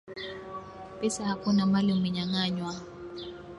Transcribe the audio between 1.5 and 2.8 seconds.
mali umenyang'anywa